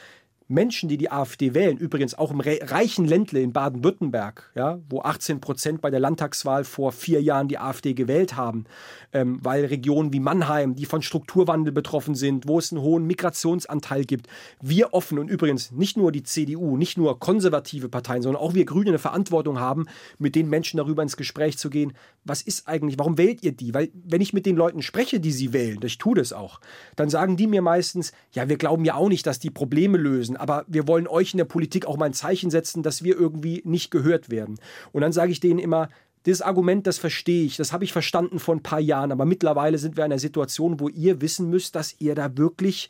[0.47, 5.41] Menschen, die die AfD wählen, übrigens auch im reichen Ländle in Baden-Württemberg, ja, wo 18
[5.41, 8.65] Prozent bei der Landtagswahl vor vier Jahren die AfD gewählt haben,
[9.11, 14.05] ähm, weil Regionen wie Mannheim, die von Strukturwandel betroffen sind, wo es einen hohen Migrationsanteil
[14.05, 14.27] gibt,
[14.61, 18.65] wir offen und übrigens nicht nur die CDU, nicht nur konservative Parteien, sondern auch wir
[18.65, 19.87] Grüne eine Verantwortung haben,
[20.19, 23.73] mit den Menschen darüber ins Gespräch zu gehen, was ist eigentlich, warum wählt ihr die?
[23.73, 26.59] Weil wenn ich mit den Leuten spreche, die sie wählen, ich tue das auch,
[26.95, 30.34] dann sagen die mir meistens, ja, wir glauben ja auch nicht, dass die Probleme lösen
[30.35, 30.41] müssen.
[30.41, 33.61] Aber wir wollen euch in der Politik auch mal ein Zeichen setzen, dass wir irgendwie
[33.65, 34.57] nicht gehört werden.
[34.91, 35.89] Und dann sage ich denen immer,
[36.25, 39.77] dieses Argument, das verstehe ich, das habe ich verstanden vor ein paar Jahren, aber mittlerweile
[39.77, 42.89] sind wir in einer Situation, wo ihr wissen müsst, dass ihr da wirklich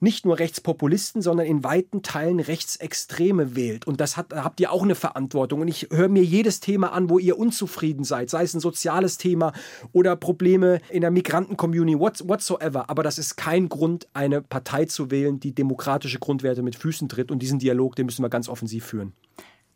[0.00, 3.86] nicht nur Rechtspopulisten, sondern in weiten Teilen Rechtsextreme wählt.
[3.86, 5.60] Und das hat, da habt ihr auch eine Verantwortung.
[5.60, 9.18] Und ich höre mir jedes Thema an, wo ihr unzufrieden seid, sei es ein soziales
[9.18, 9.52] Thema
[9.92, 12.88] oder Probleme in der Migranten-Community, whatsoever.
[12.88, 17.30] Aber das ist kein Grund, eine Partei zu wählen, die demokratische Grundwerte mit Füßen tritt.
[17.30, 19.12] Und diesen Dialog, den müssen wir ganz offensiv führen.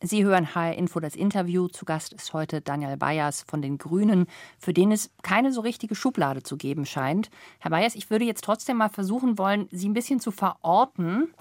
[0.06, 1.66] Sie hören HR Info das Interview.
[1.68, 4.26] Zu Gast ist heute Daniel Bayers von den Grünen,
[4.58, 7.30] für den es keine so richtige Schublade zu geben scheint.
[7.58, 11.32] Herr Bayers, ich würde jetzt trotzdem mal versuchen wollen, Sie ein bisschen zu verorten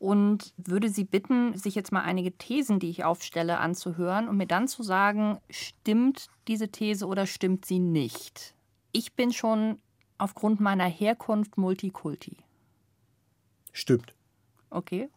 [0.00, 4.48] und würde Sie bitten, sich jetzt mal einige Thesen, die ich aufstelle, anzuhören und mir
[4.48, 8.56] dann zu sagen, stimmt diese These oder stimmt sie nicht?
[8.90, 9.78] Ich bin schon
[10.18, 12.38] aufgrund meiner Herkunft Multikulti.
[13.70, 14.14] Stimmt.
[14.68, 15.08] Okay.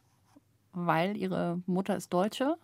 [0.74, 2.56] Weil Ihre Mutter ist Deutsche?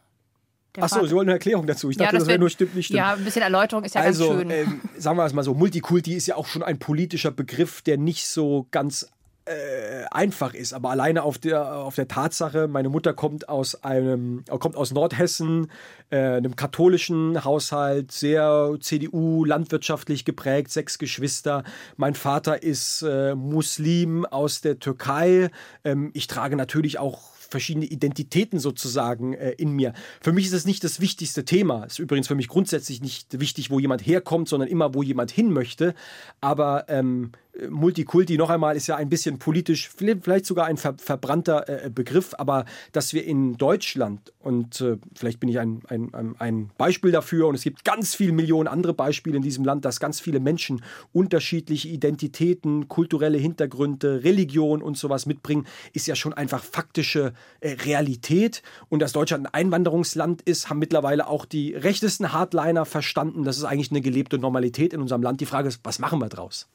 [0.77, 1.89] Achso, Sie wollen eine Erklärung dazu.
[1.89, 2.99] Ich dachte, ja, das, das wäre nur stimmt, nicht stimmt.
[2.99, 4.51] Ja, ein bisschen Erläuterung ist ja also, ganz schön.
[4.51, 7.97] Ähm, sagen wir es mal so, Multikulti ist ja auch schon ein politischer Begriff, der
[7.97, 9.07] nicht so ganz
[9.49, 14.43] äh, einfach ist, aber alleine auf der, auf der Tatsache, meine Mutter kommt aus einem,
[14.59, 15.71] kommt aus Nordhessen,
[16.11, 21.63] äh, einem katholischen Haushalt, sehr CDU, landwirtschaftlich geprägt, sechs Geschwister.
[21.97, 25.49] Mein Vater ist äh, Muslim aus der Türkei.
[25.83, 29.93] Ähm, ich trage natürlich auch verschiedene Identitäten sozusagen äh, in mir.
[30.21, 31.83] Für mich ist das nicht das wichtigste Thema.
[31.85, 35.51] Ist übrigens für mich grundsätzlich nicht wichtig, wo jemand herkommt, sondern immer, wo jemand hin
[35.51, 35.93] möchte.
[36.41, 37.31] Aber ähm,
[37.69, 42.33] Multikulti, noch einmal, ist ja ein bisschen politisch, vielleicht sogar ein ver verbrannter äh, Begriff,
[42.37, 47.47] aber dass wir in Deutschland, und äh, vielleicht bin ich ein, ein, ein Beispiel dafür,
[47.47, 50.83] und es gibt ganz viele Millionen andere Beispiele in diesem Land, dass ganz viele Menschen
[51.13, 58.61] unterschiedliche Identitäten, kulturelle Hintergründe, Religion und sowas mitbringen, ist ja schon einfach faktische äh, Realität.
[58.89, 63.43] Und dass Deutschland ein Einwanderungsland ist, haben mittlerweile auch die rechtesten Hardliner verstanden.
[63.43, 65.41] Das ist eigentlich eine gelebte Normalität in unserem Land.
[65.41, 66.67] Die Frage ist, was machen wir draus?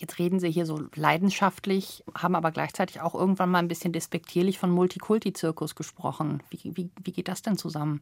[0.00, 4.58] Jetzt reden Sie hier so leidenschaftlich, haben aber gleichzeitig auch irgendwann mal ein bisschen despektierlich
[4.58, 6.42] von Multikulti-Zirkus gesprochen.
[6.48, 8.00] Wie, wie, wie geht das denn zusammen?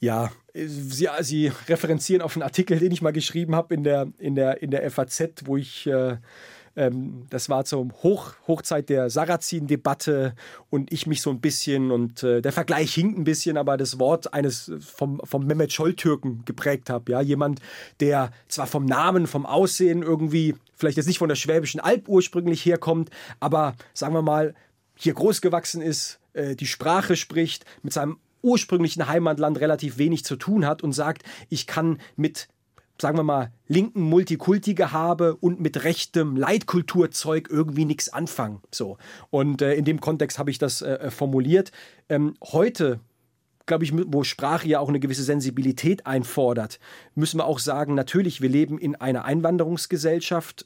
[0.00, 4.34] Ja, Sie, Sie referenzieren auf einen Artikel, den ich mal geschrieben habe in der, in
[4.34, 6.18] der, in der FAZ, wo ich äh,
[6.78, 10.34] ähm, das war zur Hoch, Hochzeit der Sarrazin-Debatte
[10.70, 13.98] und ich mich so ein bisschen und äh, der Vergleich hinkt ein bisschen, aber das
[13.98, 17.10] Wort eines vom, vom Mehmet Scholl-Türken geprägt habe.
[17.10, 17.60] Ja, jemand,
[17.98, 22.64] der zwar vom Namen, vom Aussehen irgendwie vielleicht jetzt nicht von der Schwäbischen Alb ursprünglich
[22.64, 23.10] herkommt,
[23.40, 24.54] aber sagen wir mal,
[24.94, 30.36] hier groß gewachsen ist, äh, die Sprache spricht, mit seinem ursprünglichen Heimatland relativ wenig zu
[30.36, 32.48] tun hat und sagt, ich kann mit
[33.00, 38.60] sagen wir mal, linken Multikulti-Gehabe und mit rechtem Leitkulturzeug irgendwie nichts anfangen.
[38.72, 38.98] So.
[39.30, 41.72] Und äh, in dem Kontext habe ich das äh, äh formuliert.
[42.08, 43.00] Ähm, heute
[43.68, 46.80] glaube ich, wo Sprache ja auch eine gewisse Sensibilität einfordert,
[47.14, 50.64] müssen wir auch sagen, natürlich, wir leben in einer Einwanderungsgesellschaft.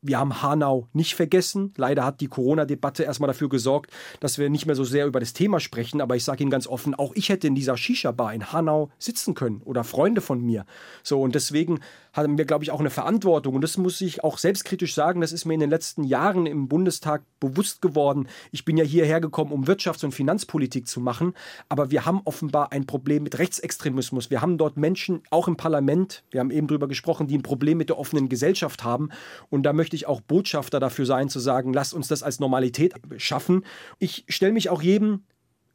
[0.00, 1.72] Wir haben Hanau nicht vergessen.
[1.76, 5.32] Leider hat die Corona-Debatte erstmal dafür gesorgt, dass wir nicht mehr so sehr über das
[5.32, 6.00] Thema sprechen.
[6.00, 9.34] Aber ich sage Ihnen ganz offen, auch ich hätte in dieser Shisha-Bar in Hanau sitzen
[9.34, 10.66] können oder Freunde von mir.
[11.02, 11.80] So, und deswegen
[12.12, 13.56] haben wir, glaube ich, auch eine Verantwortung.
[13.56, 15.20] Und das muss ich auch selbstkritisch sagen.
[15.20, 18.28] Das ist mir in den letzten Jahren im Bundestag bewusst geworden.
[18.50, 21.34] Ich bin ja hierher gekommen, um Wirtschafts- und Finanzpolitik zu machen.
[21.68, 24.30] Aber wir haben offenbar ein Problem mit Rechtsextremismus.
[24.30, 27.78] Wir haben dort Menschen, auch im Parlament, wir haben eben darüber gesprochen, die ein Problem
[27.78, 29.10] mit der offenen Gesellschaft haben.
[29.50, 32.94] Und da möchte ich auch Botschafter dafür sein, zu sagen, lasst uns das als Normalität
[33.16, 33.64] schaffen.
[33.98, 35.22] Ich stelle mich auch jedem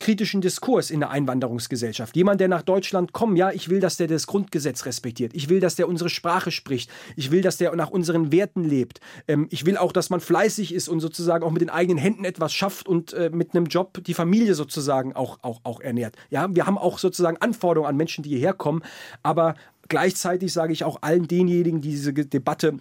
[0.03, 2.15] kritischen Diskurs in der Einwanderungsgesellschaft.
[2.17, 5.33] Jemand, der nach Deutschland kommt, ja, ich will, dass der das Grundgesetz respektiert.
[5.33, 6.91] Ich will, dass der unsere Sprache spricht.
[7.15, 8.99] Ich will, dass der nach unseren Werten lebt.
[9.29, 12.25] Ähm, ich will auch, dass man fleißig ist und sozusagen auch mit den eigenen Händen
[12.25, 16.17] etwas schafft und äh, mit einem Job die Familie sozusagen auch, auch, auch ernährt.
[16.29, 18.83] Ja, wir haben auch sozusagen Anforderungen an Menschen, die hierher kommen.
[19.21, 19.55] Aber
[19.87, 22.79] gleichzeitig sage ich auch allen denjenigen, die diese Debatte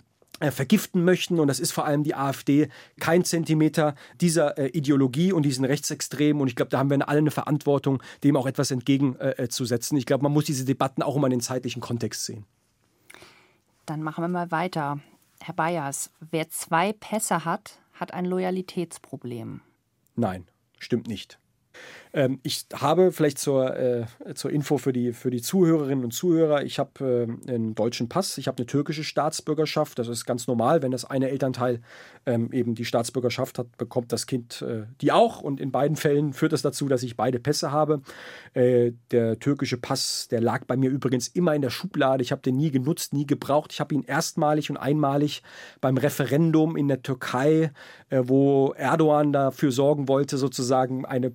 [0.50, 5.44] vergiften möchten, und das ist vor allem die AfD, kein Zentimeter dieser äh, Ideologie und
[5.44, 6.42] diesen Rechtsextremen.
[6.42, 9.96] Und ich glaube, da haben wir alle eine Verantwortung, dem auch etwas entgegenzusetzen.
[9.96, 12.44] Äh, ich glaube, man muss diese Debatten auch immer in den zeitlichen Kontext sehen.
[13.86, 15.00] Dann machen wir mal weiter.
[15.40, 19.60] Herr Bayers, wer zwei Pässe hat, hat ein Loyalitätsproblem.
[20.14, 20.46] Nein,
[20.78, 21.38] stimmt nicht.
[22.14, 26.64] Ähm, ich habe vielleicht zur, äh, zur Info für die, für die Zuhörerinnen und Zuhörer,
[26.64, 29.98] ich habe äh, einen deutschen Pass, ich habe eine türkische Staatsbürgerschaft.
[29.98, 31.80] Das ist ganz normal, wenn das eine Elternteil
[32.26, 35.40] ähm, eben die Staatsbürgerschaft hat, bekommt das Kind äh, die auch.
[35.40, 38.02] Und in beiden Fällen führt das dazu, dass ich beide Pässe habe.
[38.54, 42.22] Äh, der türkische Pass, der lag bei mir übrigens immer in der Schublade.
[42.22, 43.72] Ich habe den nie genutzt, nie gebraucht.
[43.72, 45.42] Ich habe ihn erstmalig und einmalig
[45.80, 47.72] beim Referendum in der Türkei,
[48.10, 51.30] äh, wo Erdogan dafür sorgen wollte, sozusagen eine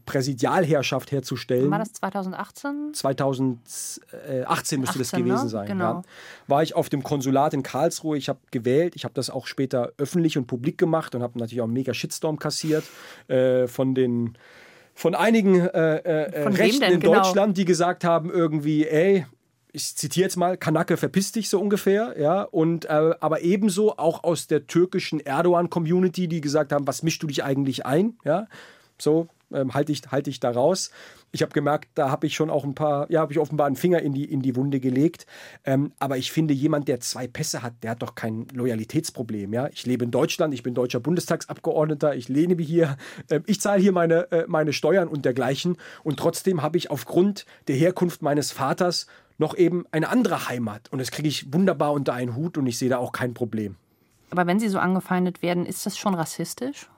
[0.67, 1.71] Präsidialherrschaft herzustellen.
[1.71, 2.93] War das 2018?
[2.93, 5.49] 2018 müsste 18, das gewesen ne?
[5.49, 5.67] sein.
[5.67, 5.83] Genau.
[5.83, 6.01] Ja.
[6.47, 8.17] War ich auf dem Konsulat in Karlsruhe.
[8.17, 8.95] Ich habe gewählt.
[8.95, 11.93] Ich habe das auch später öffentlich und publik gemacht und habe natürlich auch einen mega
[11.93, 12.83] Shitstorm kassiert
[13.27, 14.37] äh, von den
[14.93, 17.21] von einigen äh, äh, von Rechten in genau?
[17.21, 19.27] Deutschland, die gesagt haben irgendwie, ey,
[19.71, 24.23] ich zitiere jetzt mal, Kanake verpiss dich so ungefähr, ja, und äh, aber ebenso auch
[24.23, 28.47] aus der türkischen Erdogan-Community, die gesagt haben, was mischst du dich eigentlich ein, ja,
[28.97, 30.91] so ähm, halte ich, halt ich da raus.
[31.31, 33.75] Ich habe gemerkt, da habe ich schon auch ein paar, ja, habe ich offenbar einen
[33.75, 35.25] Finger in die, in die Wunde gelegt.
[35.65, 39.53] Ähm, aber ich finde, jemand, der zwei Pässe hat, der hat doch kein Loyalitätsproblem.
[39.53, 39.67] Ja?
[39.67, 42.97] Ich lebe in Deutschland, ich bin deutscher Bundestagsabgeordneter, ich lehne mich hier,
[43.29, 45.77] äh, ich zahle hier meine, äh, meine Steuern und dergleichen.
[46.03, 49.07] Und trotzdem habe ich aufgrund der Herkunft meines Vaters
[49.37, 50.91] noch eben eine andere Heimat.
[50.91, 53.75] Und das kriege ich wunderbar unter einen Hut und ich sehe da auch kein Problem.
[54.29, 56.89] Aber wenn Sie so angefeindet werden, ist das schon rassistisch?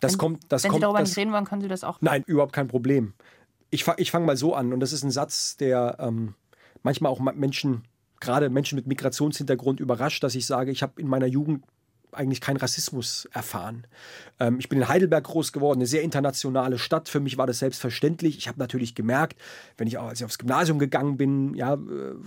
[0.00, 1.84] Das wenn, kommt, das wenn kommt, Sie darüber das, nicht reden wollen, können Sie das
[1.84, 1.98] auch.
[2.00, 3.14] Nein, überhaupt kein Problem.
[3.70, 6.34] Ich, ich fange mal so an, und das ist ein Satz, der ähm,
[6.82, 7.82] manchmal auch Menschen,
[8.20, 11.64] gerade Menschen mit Migrationshintergrund, überrascht, dass ich sage, ich habe in meiner Jugend
[12.12, 13.86] eigentlich keinen Rassismus erfahren.
[14.40, 17.08] Ähm, ich bin in Heidelberg groß geworden, eine sehr internationale Stadt.
[17.08, 18.38] Für mich war das selbstverständlich.
[18.38, 19.40] Ich habe natürlich gemerkt,
[19.76, 21.78] wenn ich, auch, als ich aufs Gymnasium gegangen bin, ja, äh,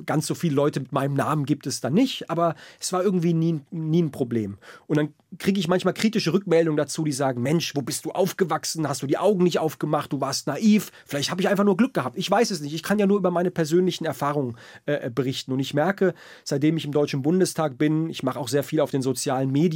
[0.06, 3.34] ganz so viele Leute mit meinem Namen gibt es da nicht, aber es war irgendwie
[3.34, 4.58] nie, nie ein Problem.
[4.88, 8.88] Und dann kriege ich manchmal kritische Rückmeldungen dazu, die sagen, Mensch, wo bist du aufgewachsen?
[8.88, 10.12] Hast du die Augen nicht aufgemacht?
[10.12, 10.92] Du warst naiv.
[11.06, 12.18] Vielleicht habe ich einfach nur Glück gehabt.
[12.18, 12.74] Ich weiß es nicht.
[12.74, 15.54] Ich kann ja nur über meine persönlichen Erfahrungen äh, berichten.
[15.54, 16.14] Und ich merke,
[16.44, 19.71] seitdem ich im Deutschen Bundestag bin, ich mache auch sehr viel auf den sozialen Medien,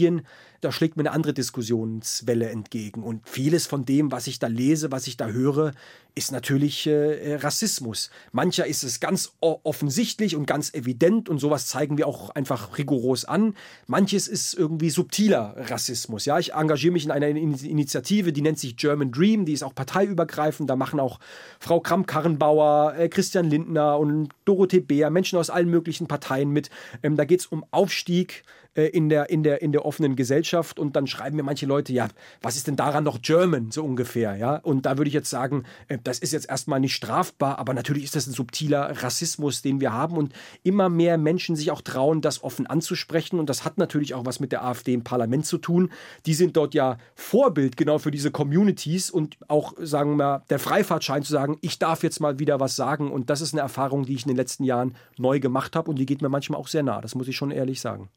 [0.62, 3.03] da schlägt mir eine andere Diskussionswelle entgegen.
[3.03, 5.73] Und vieles von dem, was ich da lese, was ich da höre,
[6.15, 8.10] ist natürlich äh, äh, Rassismus.
[8.31, 13.25] Mancher ist es ganz offensichtlich und ganz evident und sowas zeigen wir auch einfach rigoros
[13.25, 13.53] an.
[13.86, 16.25] Manches ist irgendwie subtiler Rassismus.
[16.25, 19.75] Ja, ich engagiere mich in einer Initiative, die nennt sich German Dream, die ist auch
[19.75, 20.69] parteiübergreifend.
[20.69, 21.19] Da machen auch
[21.60, 26.69] Frau Kramp-Karrenbauer, äh, Christian Lindner und Dorothee Beer, Menschen aus allen möglichen Parteien mit.
[27.03, 28.43] Ähm, da geht es um Aufstieg
[28.75, 30.79] äh, in, der, in, der, in der offenen Gesellschaft.
[30.79, 32.07] Und dann schreiben mir manche Leute, ja,
[32.41, 34.57] was ist denn daran noch German, so ungefähr, ja?
[34.57, 38.03] Und da würde ich jetzt sagen, äh, das ist jetzt erstmal nicht strafbar, aber natürlich
[38.03, 42.21] ist das ein subtiler Rassismus, den wir haben und immer mehr Menschen sich auch trauen,
[42.21, 45.57] das offen anzusprechen und das hat natürlich auch was mit der AfD im Parlament zu
[45.57, 45.91] tun.
[46.25, 51.23] Die sind dort ja Vorbild genau für diese Communities und auch, sagen wir, der Freifahrtschein
[51.23, 54.15] zu sagen, ich darf jetzt mal wieder was sagen und das ist eine Erfahrung, die
[54.15, 56.83] ich in den letzten Jahren neu gemacht habe und die geht mir manchmal auch sehr
[56.83, 58.09] nah, das muss ich schon ehrlich sagen.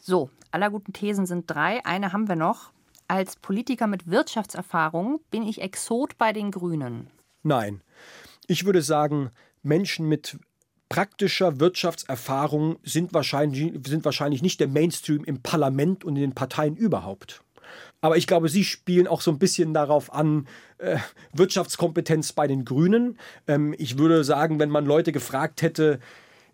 [0.00, 1.84] So, aller guten Thesen sind drei.
[1.84, 2.72] Eine haben wir noch.
[3.06, 7.08] Als Politiker mit Wirtschaftserfahrung bin ich Exot bei den Grünen.
[7.42, 7.82] Nein.
[8.46, 9.30] Ich würde sagen,
[9.62, 10.38] Menschen mit
[10.88, 16.76] praktischer Wirtschaftserfahrung sind wahrscheinlich, sind wahrscheinlich nicht der Mainstream im Parlament und in den Parteien
[16.76, 17.42] überhaupt.
[18.00, 20.98] Aber ich glaube, Sie spielen auch so ein bisschen darauf an, äh,
[21.32, 23.18] Wirtschaftskompetenz bei den Grünen.
[23.46, 26.00] Ähm, ich würde sagen, wenn man Leute gefragt hätte,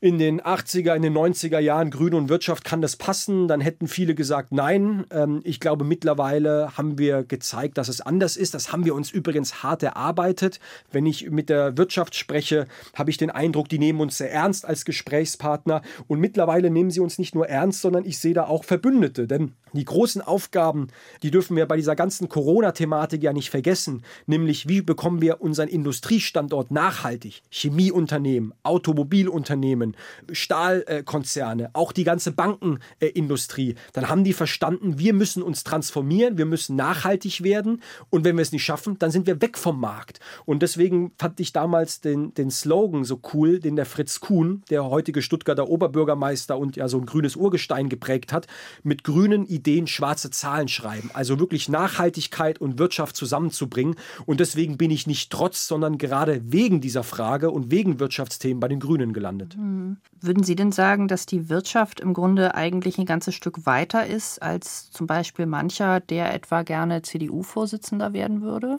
[0.00, 3.48] in den 80er, in den 90er Jahren Grüne und Wirtschaft, kann das passen?
[3.48, 5.04] Dann hätten viele gesagt, nein.
[5.10, 8.54] Ähm, ich glaube, mittlerweile haben wir gezeigt, dass es anders ist.
[8.54, 10.60] Das haben wir uns übrigens hart erarbeitet.
[10.92, 14.66] Wenn ich mit der Wirtschaft spreche, habe ich den Eindruck, die nehmen uns sehr ernst
[14.66, 15.82] als Gesprächspartner.
[16.06, 19.26] Und mittlerweile nehmen sie uns nicht nur ernst, sondern ich sehe da auch Verbündete.
[19.26, 20.88] Denn die großen Aufgaben,
[21.22, 24.02] die dürfen wir bei dieser ganzen Corona-Thematik ja nicht vergessen.
[24.26, 27.42] Nämlich, wie bekommen wir unseren Industriestandort nachhaltig?
[27.50, 29.95] Chemieunternehmen, Automobilunternehmen,
[30.30, 33.74] Stahlkonzerne, auch die ganze Bankenindustrie.
[33.92, 37.82] Dann haben die verstanden, wir müssen uns transformieren, wir müssen nachhaltig werden.
[38.10, 40.20] Und wenn wir es nicht schaffen, dann sind wir weg vom Markt.
[40.44, 44.84] Und deswegen fand ich damals den, den Slogan so cool, den der Fritz Kuhn, der
[44.84, 48.46] heutige Stuttgarter Oberbürgermeister und ja so ein grünes Urgestein geprägt hat,
[48.82, 51.10] mit grünen Ideen schwarze Zahlen schreiben.
[51.12, 53.96] Also wirklich Nachhaltigkeit und Wirtschaft zusammenzubringen.
[54.24, 58.68] Und deswegen bin ich nicht trotz, sondern gerade wegen dieser Frage und wegen Wirtschaftsthemen bei
[58.68, 59.56] den Grünen gelandet.
[59.56, 59.75] Mhm.
[60.20, 64.42] Würden Sie denn sagen, dass die Wirtschaft im Grunde eigentlich ein ganzes Stück weiter ist
[64.42, 68.78] als zum Beispiel mancher, der etwa gerne CDU-Vorsitzender werden würde?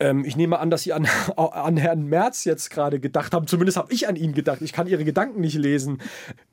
[0.00, 3.46] Ähm, ich nehme an, dass Sie an, an Herrn Merz jetzt gerade gedacht haben.
[3.46, 4.60] Zumindest habe ich an ihn gedacht.
[4.62, 5.98] Ich kann Ihre Gedanken nicht lesen.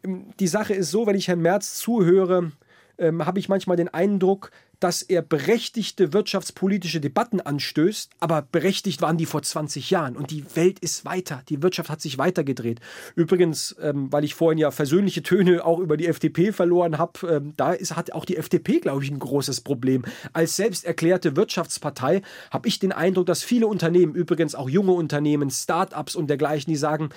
[0.03, 2.51] Ähm, die Sache ist so, wenn ich Herrn Merz zuhöre,
[2.97, 9.15] ähm, habe ich manchmal den Eindruck, dass er berechtigte wirtschaftspolitische Debatten anstößt, aber berechtigt waren
[9.15, 12.81] die vor 20 Jahren und die Welt ist weiter, die Wirtschaft hat sich weitergedreht.
[13.15, 17.53] Übrigens, ähm, weil ich vorhin ja versöhnliche Töne auch über die FDP verloren habe, ähm,
[17.57, 20.03] da ist, hat auch die FDP, glaube ich, ein großes Problem.
[20.33, 25.51] Als selbst erklärte Wirtschaftspartei habe ich den Eindruck, dass viele Unternehmen, übrigens auch junge Unternehmen,
[25.51, 27.09] Start-ups und dergleichen, die sagen,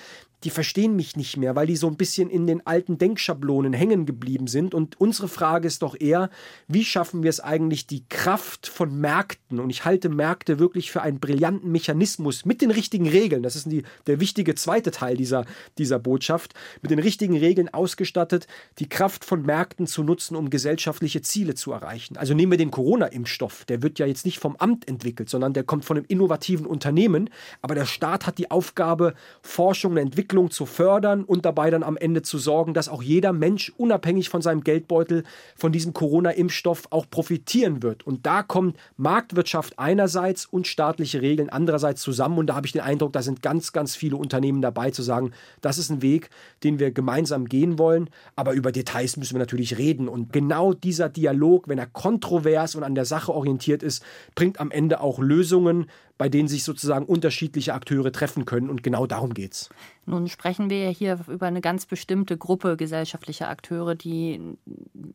[0.45, 4.05] die verstehen mich nicht mehr, weil die so ein bisschen in den alten Denkschablonen hängen
[4.05, 4.75] geblieben sind.
[4.75, 6.29] Und unsere Frage ist doch eher,
[6.67, 11.01] wie schaffen wir es eigentlich, die Kraft von Märkten, und ich halte Märkte wirklich für
[11.01, 15.45] einen brillanten Mechanismus mit den richtigen Regeln, das ist die, der wichtige zweite Teil dieser,
[15.79, 16.53] dieser Botschaft,
[16.83, 18.45] mit den richtigen Regeln ausgestattet,
[18.77, 22.17] die Kraft von Märkten zu nutzen, um gesellschaftliche Ziele zu erreichen.
[22.17, 25.63] Also nehmen wir den Corona-Impfstoff, der wird ja jetzt nicht vom Amt entwickelt, sondern der
[25.63, 27.31] kommt von einem innovativen Unternehmen,
[27.63, 31.83] aber der Staat hat die Aufgabe, Forschung und Entwicklung Entwicklung zu fördern und dabei dann
[31.83, 35.23] am Ende zu sorgen, dass auch jeder Mensch unabhängig von seinem Geldbeutel
[35.55, 38.05] von diesem Corona-Impfstoff auch profitieren wird.
[38.05, 42.37] Und da kommt Marktwirtschaft einerseits und staatliche Regeln andererseits zusammen.
[42.37, 45.31] Und da habe ich den Eindruck, da sind ganz, ganz viele Unternehmen dabei zu sagen,
[45.61, 46.29] das ist ein Weg,
[46.63, 48.09] den wir gemeinsam gehen wollen.
[48.35, 50.09] Aber über Details müssen wir natürlich reden.
[50.09, 54.03] Und genau dieser Dialog, wenn er kontrovers und an der Sache orientiert ist,
[54.35, 58.69] bringt am Ende auch Lösungen, bei denen sich sozusagen unterschiedliche Akteure treffen können.
[58.69, 59.69] Und genau darum geht es.
[60.05, 64.39] Nun sprechen wir ja hier über eine ganz bestimmte Gruppe gesellschaftlicher Akteure, die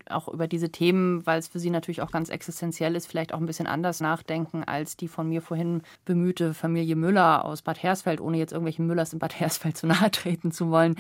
[0.09, 3.39] auch über diese Themen, weil es für sie natürlich auch ganz existenziell ist, vielleicht auch
[3.39, 8.21] ein bisschen anders nachdenken als die von mir vorhin bemühte Familie Müller aus Bad Hersfeld,
[8.21, 10.97] ohne jetzt irgendwelchen Müllers in Bad Hersfeld zu nahe treten zu wollen.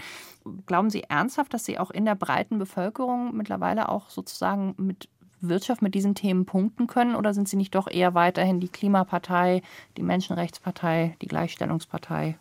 [0.66, 5.08] Glauben Sie ernsthaft, dass Sie auch in der breiten Bevölkerung mittlerweile auch sozusagen mit
[5.40, 7.14] Wirtschaft mit diesen Themen punkten können?
[7.14, 9.62] Oder sind Sie nicht doch eher weiterhin die Klimapartei,
[9.96, 12.37] die Menschenrechtspartei, die Gleichstellungspartei?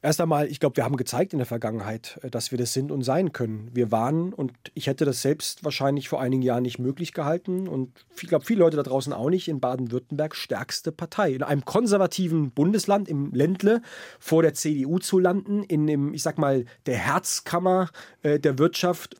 [0.00, 2.92] Erst einmal, ich glaube, wir haben gezeigt in der Vergangenheit, äh, dass wir das sind
[2.92, 3.70] und sein können.
[3.72, 7.92] Wir waren, und ich hätte das selbst wahrscheinlich vor einigen Jahren nicht möglich gehalten, und
[8.20, 11.32] ich glaube, viele Leute da draußen auch nicht, in Baden-Württemberg stärkste Partei.
[11.32, 13.82] In einem konservativen Bundesland, im Ländle,
[14.20, 17.90] vor der CDU zu landen, in dem, ich sag mal, der Herzkammer
[18.22, 19.16] äh, der Wirtschaft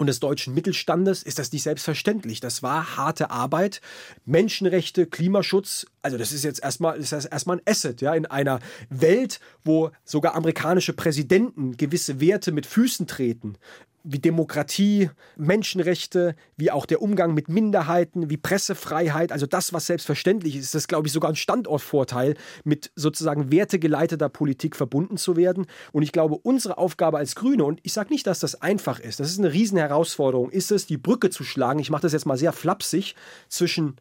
[0.00, 2.40] und des deutschen Mittelstandes ist das nicht selbstverständlich.
[2.40, 3.82] Das war harte Arbeit.
[4.24, 8.60] Menschenrechte, Klimaschutz, also das ist jetzt erstmal, ist das erstmal ein Asset, ja, in einer
[8.88, 13.56] Welt, wo sogar amerikanische Präsidenten gewisse Werte mit Füßen treten
[14.02, 20.56] wie Demokratie, Menschenrechte, wie auch der Umgang mit Minderheiten, wie Pressefreiheit, also das, was selbstverständlich
[20.56, 22.34] ist, das glaube ich sogar ein Standortvorteil,
[22.64, 25.66] mit sozusagen wertegeleiteter Politik verbunden zu werden.
[25.92, 29.20] Und ich glaube, unsere Aufgabe als Grüne, und ich sage nicht, dass das einfach ist,
[29.20, 32.38] das ist eine Riesenherausforderung, ist es, die Brücke zu schlagen, ich mache das jetzt mal
[32.38, 33.14] sehr flapsig,
[33.48, 33.96] zwischen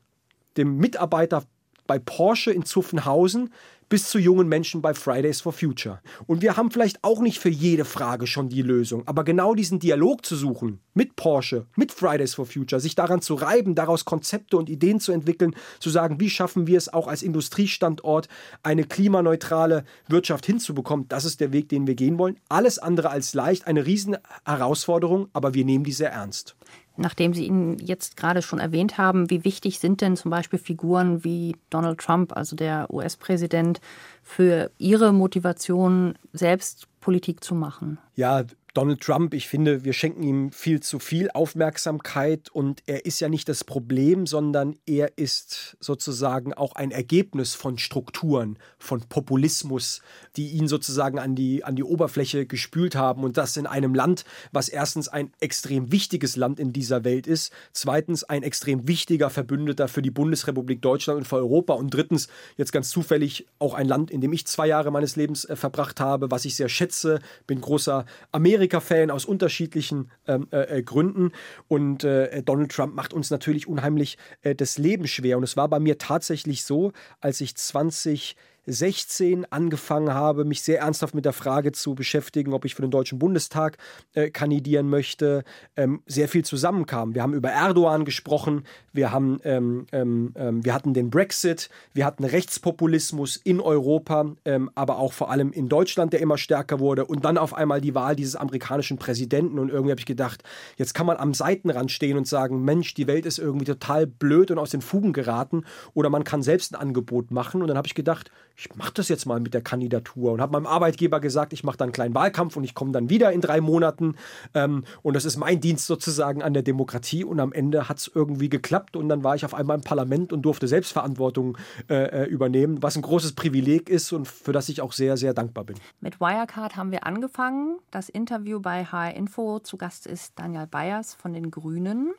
[0.58, 1.44] dem Mitarbeiter
[1.88, 3.52] bei Porsche in Zuffenhausen,
[3.90, 6.00] bis zu jungen Menschen bei Fridays for Future.
[6.28, 9.80] Und wir haben vielleicht auch nicht für jede Frage schon die Lösung, aber genau diesen
[9.80, 14.58] Dialog zu suchen mit Porsche, mit Fridays for Future, sich daran zu reiben, daraus Konzepte
[14.58, 18.28] und Ideen zu entwickeln, zu sagen, wie schaffen wir es auch als Industriestandort,
[18.64, 22.40] eine klimaneutrale Wirtschaft hinzubekommen, das ist der Weg, den wir gehen wollen.
[22.50, 26.56] Alles andere als leicht, eine riesen Herausforderung, aber wir nehmen die sehr ernst
[27.00, 31.24] nachdem Sie ihn jetzt gerade schon erwähnt haben, wie wichtig sind denn zum Beispiel Figuren
[31.24, 33.82] wie Donald Trump, also der US-Präsident,
[34.24, 37.98] für Ihre Motivation, selbst Politik zu machen?
[38.16, 38.44] Ja,
[38.76, 43.28] Donald Trump, ich finde, wir schenken ihm viel zu viel Aufmerksamkeit und er ist ja
[43.28, 50.02] nicht das Problem, sondern er ist sozusagen auch ein Ergebnis von Strukturen, von Populismus,
[50.36, 53.24] die ihn sozusagen an die, an die Oberfläche gespült haben.
[53.24, 57.52] Und das in einem Land, was erstens ein extrem wichtiges Land in dieser Welt ist,
[57.74, 62.72] zweitens ein extrem wichtiger Verbündeter für die Bundesrepublik Deutschland und für Europa und drittens jetzt
[62.72, 66.30] ganz zufällig auch ein Land, in dem ich zwei Jahre meines Lebens äh, verbracht habe,
[66.30, 71.32] was ich sehr schätze, bin großer Amerikaner Amerika-Fan aus unterschiedlichen ähm, äh, äh, Gründen.
[71.70, 75.38] Und äh, Donald Trump macht uns natürlich unheimlich äh, das Leben schwer.
[75.38, 76.92] Und es war bei mir tatsächlich so,
[77.22, 78.36] als ich 20
[78.72, 82.92] 16 angefangen habe, mich sehr ernsthaft mit der Frage zu beschäftigen, ob ich für den
[82.92, 83.78] Deutschen Bundestag
[84.14, 85.44] äh, kandidieren möchte,
[85.76, 87.16] ähm, sehr viel zusammenkam.
[87.16, 92.06] Wir haben über Erdogan gesprochen, wir, haben, ähm, ähm, ähm wir hatten den Brexit, wir
[92.06, 97.06] hatten Rechtspopulismus in Europa, ähm, aber auch vor allem in Deutschland, der immer stärker wurde
[97.06, 100.44] und dann auf einmal die Wahl dieses amerikanischen Präsidenten und irgendwie habe ich gedacht,
[100.78, 104.52] jetzt kann man am Seitenrand stehen und sagen, Mensch, die Welt ist irgendwie total blöd
[104.52, 107.88] und aus den Fugen geraten oder man kann selbst ein Angebot machen und dann habe
[107.88, 111.54] ich gedacht, ich mache das jetzt mal mit der Kandidatur und habe meinem Arbeitgeber gesagt,
[111.54, 114.16] ich mache dann einen kleinen Wahlkampf und ich komme dann wieder in drei Monaten.
[114.54, 117.24] Ähm, und das ist mein Dienst sozusagen an der Demokratie.
[117.24, 120.34] Und am Ende hat es irgendwie geklappt und dann war ich auf einmal im Parlament
[120.34, 121.58] und durfte Selbstverantwortung
[121.90, 125.34] äh, äh, übernehmen, was ein großes Privileg ist und für das ich auch sehr, sehr
[125.34, 125.78] dankbar bin.
[126.02, 127.80] Mit Wirecard haben wir angefangen.
[127.92, 129.60] Das Interview bei HR Info.
[129.60, 132.12] Zu Gast ist Daniel Bayers von den Grünen.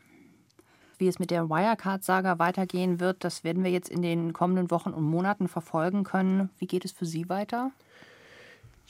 [1.00, 4.90] Wie es mit der Wirecard-Saga weitergehen wird, das werden wir jetzt in den kommenden Wochen
[4.90, 6.50] und Monaten verfolgen können.
[6.58, 7.70] Wie geht es für Sie weiter?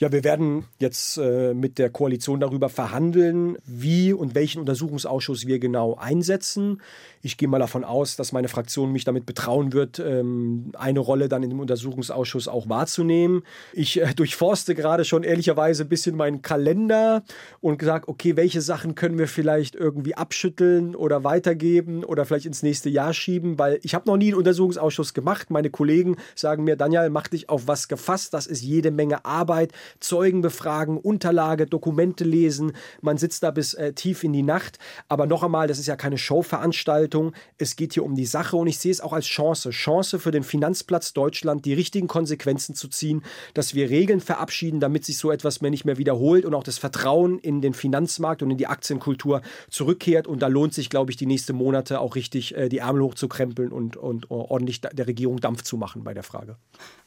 [0.01, 5.59] Ja, wir werden jetzt äh, mit der Koalition darüber verhandeln, wie und welchen Untersuchungsausschuss wir
[5.59, 6.81] genau einsetzen.
[7.21, 11.29] Ich gehe mal davon aus, dass meine Fraktion mich damit betrauen wird, ähm, eine Rolle
[11.29, 13.43] dann in dem Untersuchungsausschuss auch wahrzunehmen.
[13.73, 17.21] Ich äh, durchforste gerade schon ehrlicherweise ein bisschen meinen Kalender
[17.59, 22.63] und gesagt, okay, welche Sachen können wir vielleicht irgendwie abschütteln oder weitergeben oder vielleicht ins
[22.63, 25.51] nächste Jahr schieben, weil ich habe noch nie einen Untersuchungsausschuss gemacht.
[25.51, 28.33] Meine Kollegen sagen mir, Daniel, mach dich auf was gefasst.
[28.33, 29.73] Das ist jede Menge Arbeit.
[29.99, 32.73] Zeugen befragen, Unterlage, Dokumente lesen.
[33.01, 34.79] Man sitzt da bis äh, tief in die Nacht.
[35.07, 37.33] Aber noch einmal, das ist ja keine Showveranstaltung.
[37.57, 39.69] Es geht hier um die Sache und ich sehe es auch als Chance.
[39.71, 43.23] Chance für den Finanzplatz Deutschland, die richtigen Konsequenzen zu ziehen,
[43.53, 46.77] dass wir Regeln verabschieden, damit sich so etwas mehr nicht mehr wiederholt und auch das
[46.77, 50.27] Vertrauen in den Finanzmarkt und in die Aktienkultur zurückkehrt.
[50.27, 53.71] Und da lohnt sich, glaube ich, die nächsten Monate auch richtig äh, die Ärmel hochzukrempeln
[53.71, 56.57] und, und ordentlich der Regierung Dampf zu machen bei der Frage.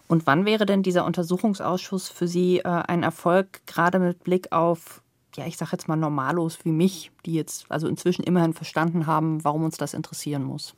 [0.07, 5.03] Und wann wäre denn dieser Untersuchungsausschuss für Sie äh, ein Erfolg, gerade mit Blick auf,
[5.37, 9.43] ja, ich sage jetzt mal Normalos wie mich, die jetzt also inzwischen immerhin verstanden haben,
[9.45, 10.75] warum uns das interessieren muss?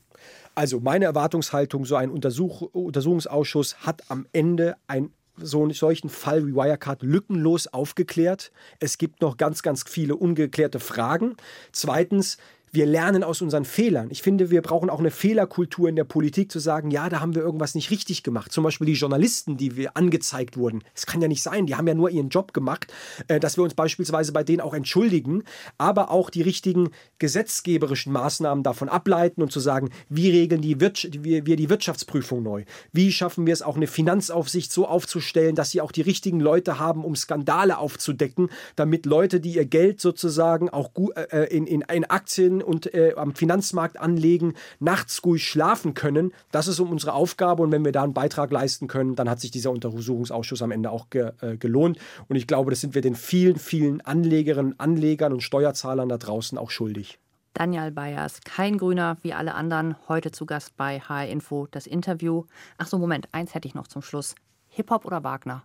[0.55, 6.47] Also meine Erwartungshaltung, so ein Untersuch Untersuchungsausschuss hat am Ende ein so einen solchen Fall
[6.47, 8.53] wie Wirecard lückenlos aufgeklärt.
[8.81, 11.37] Es gibt noch ganz, ganz viele ungeklärte Fragen.
[11.73, 12.39] Zweitens,
[12.73, 14.09] wir lernen aus unseren Fehlern.
[14.11, 17.35] Ich finde, wir brauchen auch eine Fehlerkultur in der Politik zu sagen, ja, da haben
[17.35, 18.53] wir irgendwas nicht richtig gemacht.
[18.53, 20.83] Zum Beispiel die Journalisten, die wir angezeigt wurden.
[20.95, 22.93] Es kann ja nicht sein, die haben ja nur ihren Job gemacht,
[23.29, 25.45] äh, dass wir uns beispielsweise bei denen auch entschuldigen,
[25.79, 31.47] aber auch die richtigen gesetzgeberischen Maßnahmen davon ableiten und zu sagen, wie regeln die wir,
[31.47, 32.65] wir die Wirtschaftsprüfung neu?
[32.93, 36.79] Wie schaffen wir es auch eine Finanzaufsicht so aufzustellen, dass sie auch die richtigen Leute
[36.79, 42.05] haben, um Skandale aufzudecken, damit Leute, die ihr Geld sozusagen auch äh, in, in, in
[42.05, 46.33] Aktien und äh, am Finanzmarkt anlegen, nachts ruhig schlafen können.
[46.51, 49.41] Das ist um unsere Aufgabe und wenn wir da einen Beitrag leisten können, dann hat
[49.41, 51.99] sich dieser Untersuchungsausschuss am Ende auch ge, äh, gelohnt.
[52.29, 56.59] Und ich glaube, das sind wir den vielen, vielen Anlegerinnen, Anlegern und Steuerzahlern da draußen
[56.59, 57.19] auch schuldig.
[57.55, 62.45] Daniel Bayers, kein Grüner wie alle anderen, heute zu Gast bei HR Info, das Interview.
[62.77, 64.35] Ach so, Moment, eins hätte ich noch zum Schluss.
[64.69, 65.65] Hip-Hop oder Wagner?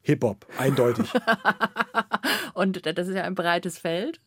[0.00, 1.12] Hip-Hop, eindeutig.
[2.54, 4.22] und das ist ja ein breites Feld.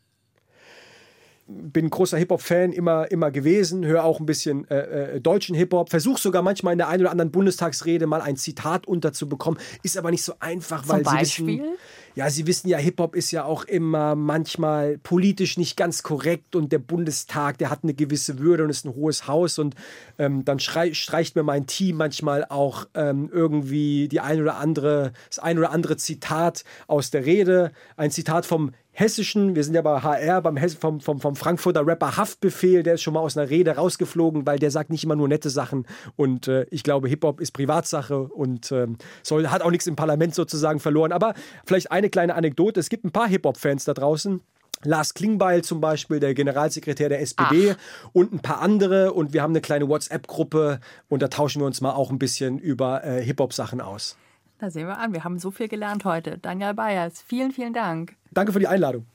[1.52, 6.22] Bin großer Hip-Hop-Fan immer, immer gewesen, höre auch ein bisschen äh, äh, deutschen Hip-Hop, versuche
[6.22, 10.24] sogar manchmal in der einen oder anderen Bundestagsrede mal ein Zitat unterzubekommen, ist aber nicht
[10.24, 11.60] so einfach, weil Zum Sie Beispiel?
[11.60, 11.78] wissen,
[12.16, 16.72] ja, Sie wissen ja, Hip-Hop ist ja auch immer manchmal politisch nicht ganz korrekt und
[16.72, 19.76] der Bundestag, der hat eine gewisse Würde und ist ein hohes Haus und
[20.20, 25.40] ähm, dann streicht mir mein Team manchmal auch ähm, irgendwie die ein oder andere, das
[25.40, 27.72] ein oder andere Zitat aus der Rede.
[27.96, 28.72] Ein Zitat vom
[29.02, 32.94] Hessischen, wir sind ja bei HR, beim Hess vom, vom, vom Frankfurter Rapper Haftbefehl, der
[32.94, 35.88] ist schon mal aus einer Rede rausgeflogen, weil der sagt nicht immer nur nette Sachen.
[36.18, 40.36] Und äh, ich glaube, Hip-Hop ist Privatsache und ähm, soll, hat auch nichts im Parlament
[40.36, 41.14] sozusagen verloren.
[41.14, 41.34] Aber
[41.66, 44.40] vielleicht eine kleine Anekdote: Es gibt ein paar Hip-Hop-Fans da draußen.
[44.84, 47.76] Lars Klingbeil zum Beispiel, der Generalsekretär der SPD
[48.14, 49.14] und ein paar andere.
[49.14, 50.80] Und wir haben eine kleine WhatsApp-Gruppe
[51.10, 54.16] und da tauschen wir uns mal auch ein bisschen über äh, Hip-Hop-Sachen aus.
[54.62, 56.38] Da sehen wir an, wir haben so viel gelernt heute.
[56.38, 58.16] Daniel Bayers, vielen, vielen Dank.
[58.30, 59.08] Danke für die Einladung.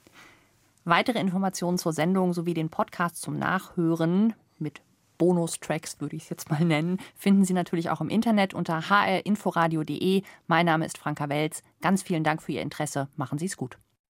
[0.85, 4.83] Weitere Informationen zur Sendung sowie den Podcast zum Nachhören mit
[5.19, 10.23] Bonustracks, würde ich es jetzt mal nennen, finden Sie natürlich auch im Internet unter hrinforadio.de.
[10.49, 11.63] Mein Name ist Franka Welz.
[11.81, 13.07] Ganz vielen Dank für Ihr Interesse.
[13.15, 13.79] Machen Sie es gut.